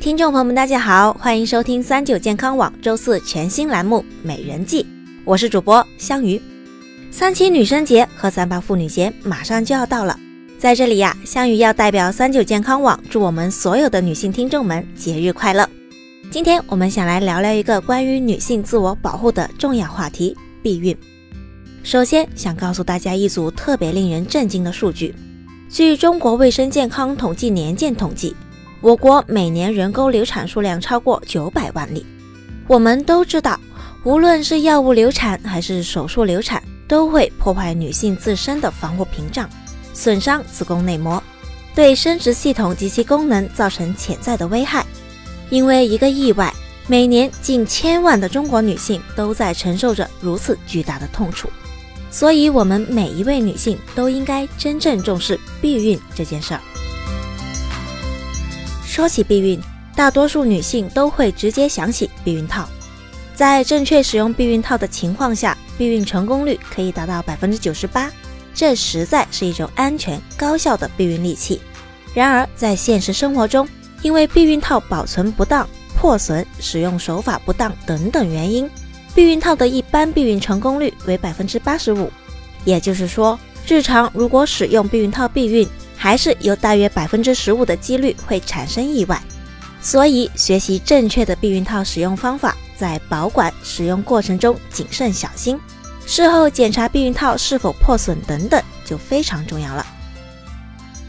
[0.00, 4.82] 听众朋友们，大家好，欢迎收听三九健康网周四全新栏目《美人计》，
[5.26, 6.40] 我是主播香鱼。
[7.10, 10.18] 三七女生节和三八妇女节马上就要到了，
[10.58, 15.68] 在这里呀，香鱼要代表三九健康网祝我们所有的女性听众们节日快乐。
[16.30, 20.96] 今天我们想来聊聊一个关于女性自我保护的重要话题——避孕。
[21.82, 25.14] 首先想告诉大家一组特别令人震惊的数据。
[25.68, 28.34] 据中国卫生健康统计年鉴统计，
[28.80, 32.04] 我国每年人工流产数量超过九百万例。
[32.66, 33.60] 我们都知道，
[34.04, 39.48] 无论是药物流产还是手术流产，都会破坏女性自身的防护屏障，
[39.92, 41.22] 损伤子宫内膜，
[41.74, 44.86] 对生殖系统及其功能造成潜在的危害。
[45.50, 46.50] 因为一个意外，
[46.86, 51.50] 每年近千万的中国女性都在承受着如此巨大的痛楚。
[52.10, 56.60] 所以，我们每一位女性都应该真正重视避孕这件事儿。
[59.00, 59.58] 说起避孕，
[59.96, 62.68] 大多数女性都会直接想起避孕套。
[63.34, 68.12] 在正确使用避孕套的情况下，避孕成功率可以达到百分之九十八，
[68.54, 71.62] 这实在是一种安全高效的避孕利器。
[72.12, 73.66] 然而，在现实生活中，
[74.02, 78.68] 因为避孕套保存不当、破损、使用手法不当等等原因。
[79.14, 82.12] 避孕套的一般避孕成功率为百分之八十五，
[82.66, 85.66] 也就是说，日常如果使用避孕套避孕，
[86.02, 89.20] 还是有大约百分之十五的几率会产生意外。
[89.82, 95.60] 所以，学习正确的避孕套使用方法，在保管使用过程中谨慎小心，
[96.06, 99.86] 事后检查避孕套是否破损等等，就非常重要了。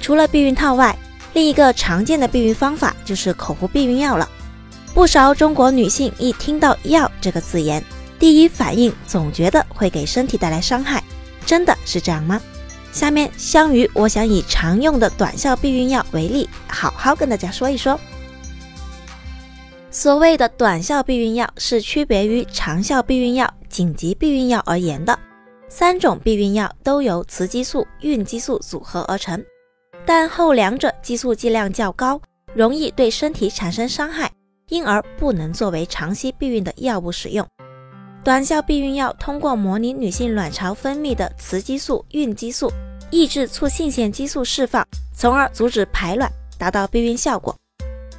[0.00, 0.98] 除了避孕套外，
[1.32, 4.28] 另一个常见的避孕方法就是口服避孕药了。
[4.92, 7.82] 不少中国女性一听到“药”这个字眼，
[8.18, 11.02] 第一反应总觉得会给身体带来伤害，
[11.46, 12.40] 真的是这样吗？
[12.92, 17.98] 下面香鱼，我想以常用的短效避孕药为例，好好跟大家说一说。
[19.90, 25.18] 所谓的短效避孕药是区别于长效避孕药、紧急避孕药而言的。
[25.68, 29.42] 三种避孕药都由雌激素、孕激素组合而成，
[30.04, 32.20] 但后两者激素剂量较高，
[32.54, 34.30] 容易对身体产生伤害。
[34.68, 37.46] 因而不能作为长期避孕的药物使用。
[38.24, 42.72] 短效避孕药通过模拟女性卵巢分泌的雌激素、孕激素，
[43.12, 44.84] 抑制促性腺激素释放，
[45.14, 47.54] 从而阻止排卵，达到避孕效果。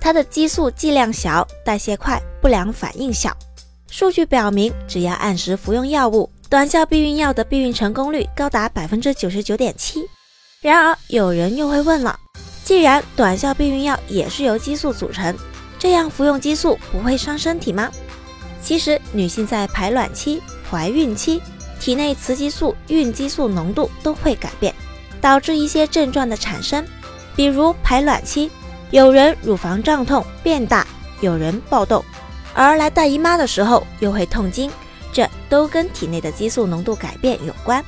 [0.00, 3.34] 它的激素剂量小，代谢快，不良反应小。
[3.88, 10.00] 数据表明，只要按时服用药物，短效避孕药的避孕成功率高达百分之九十九点七。
[10.60, 12.18] 然而，有人又会问了：
[12.64, 15.36] 既然短效避孕药也是由激素组成，
[15.78, 17.88] 这样服用激素不会伤身体吗？
[18.60, 21.40] 其实，女性在排卵期、怀孕期，
[21.78, 24.74] 体内雌激素、孕激素浓度都会改变，
[25.20, 26.84] 导致一些症状的产生。
[27.36, 28.50] 比如排卵期，
[28.90, 30.86] 有人乳房胀痛变大，
[31.20, 32.04] 有人爆痘，
[32.54, 34.70] 而来大姨妈的时候又会痛经，
[35.12, 37.84] 这都跟体内的激素浓度改变有关。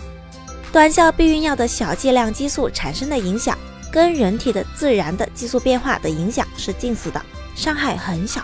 [0.70, 3.58] 短效避孕药的小剂量激素产生的影响，
[3.90, 7.20] 跟人体的自然的激素变化的影响是近似的。
[7.54, 8.40] 伤害很小，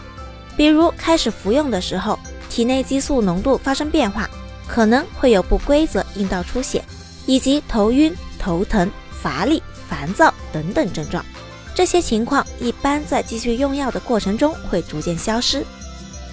[0.55, 2.19] 比如开始服用的时候，
[2.51, 4.29] 体内激素浓度发生变化，
[4.67, 6.85] 可能会有不规则阴道出血，
[7.25, 8.91] 以及头晕、头疼、
[9.23, 11.25] 乏力、烦躁等等症状。
[11.75, 15.65] 这些情况一般在继续用药的过程中会逐渐消失。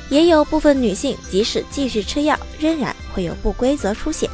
[0.10, 4.30] 也有部分女性即使继续吃药，仍然会有不规则出血。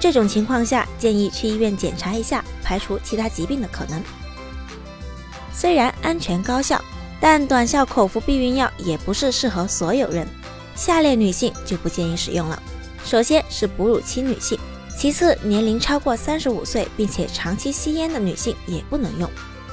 [0.00, 4.02] 这种情况下，建议去医院检查一下，排除其他疾病的可能。
[5.52, 6.82] 虽然安全高效。
[7.20, 10.28] 但短效口服避孕药也不是适合所有人，
[10.76, 12.62] 下列女性就不建议使用了。
[13.02, 14.58] 首先是哺乳期女性，
[14.96, 19.28] 其次年龄超过三十五岁并且长期吸烟的女性也不能用。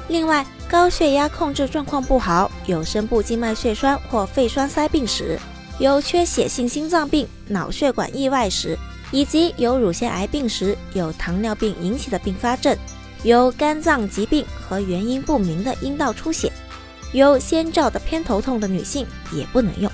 [0.07, 5.39] 另外，高血压控制状况不好，有深部静脉血栓或肺栓塞病史，
[5.79, 8.77] 有缺血性心脏病、脑血管意外史，
[9.11, 12.75] 以及有乳腺癌病史、有糖尿病引起的并发症，
[13.23, 16.51] 有肝脏疾病和原因不明的阴道出血。
[17.13, 19.89] 有先兆的偏头痛的女性也不能用。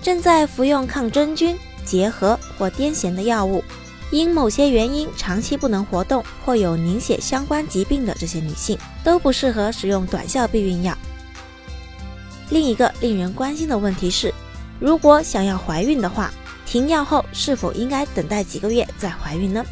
[0.00, 3.64] 正在服用抗真菌、结核或癫痫的药物，
[4.10, 10.96] 因某些原因长期不能活动或有凝血相关疾病的这些女性，都不适合使用短效避孕药。
[12.50, 14.32] 另一个令人关心的问题是，
[14.78, 16.32] 如果想要怀孕的话，
[16.66, 19.64] 停药后是否应该等待几个月再怀孕呢？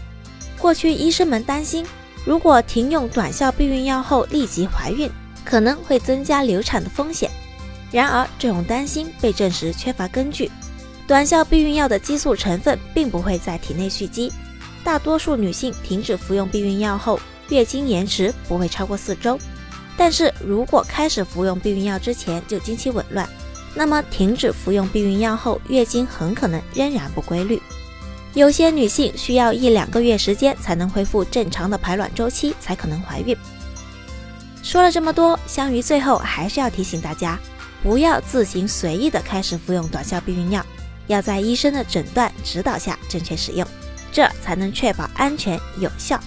[0.59, 1.87] 过去医生们担心，
[2.25, 5.11] 如果停用短效避孕药后立即怀孕。
[5.45, 7.29] 可能会增加流产的风险，
[7.91, 10.49] 然而这种担心被证实缺乏根据。
[11.07, 14.33] 短效避孕药的激素成分并不会在体内蓄积，
[14.85, 19.39] 大多数女性停止服用避孕药后，月经延迟不会超过四周。
[19.97, 23.29] 但是如果开始服用避孕药之前就经期紊乱，
[23.75, 27.61] 那么停止服用避孕药后，月经很可能仍然不规律。
[28.33, 33.37] 有些女性需要一两个月时间才能恢复正常的排卵周期，才可能怀孕。
[34.63, 37.39] 说了这么多，香鱼最后还是要提醒大家，
[37.83, 40.65] 不要自行随意的开始服用短效避孕药，
[41.13, 43.67] 要在医生的诊断指导下正确使用，
[44.11, 46.19] 这才能确保安全有效。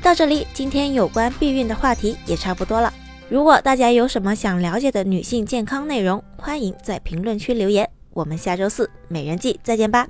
[0.00, 2.92] 到这里，今天有关避孕的话题也差不多了。
[3.28, 7.90] 如果大家有什么想了解的女性健康内容，欢迎在评论区留言。
[8.10, 10.06] 我们下周四美人计再见吧。